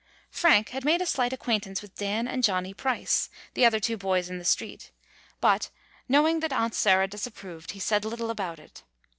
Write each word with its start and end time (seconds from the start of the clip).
Frank 0.31 0.69
had 0.69 0.83
made 0.83 0.99
a 0.99 1.05
slight 1.05 1.31
acquaintance 1.31 1.83
with 1.83 1.93
Dan 1.95 2.27
and 2.27 2.43
Johnny 2.43 2.73
Price, 2.73 3.29
the 3.53 3.67
other 3.67 3.79
two 3.79 3.97
boys 3.97 4.31
in 4.31 4.39
the 4.39 4.43
street, 4.45 4.89
but, 5.39 5.69
knowing 6.09 6.39
that 6.39 6.51
Aunt 6.51 6.73
Sarah 6.73 7.07
disapproved, 7.07 7.73
he 7.73 7.79
said 7.79 8.03
little 8.03 8.31
about 8.31 8.57
it. 8.57 8.81